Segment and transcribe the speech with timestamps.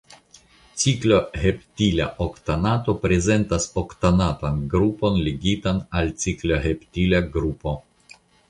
[0.83, 7.77] Cikloheptila oktanato prezentas oktanatan grupon ligitan al cikloheptila grupo.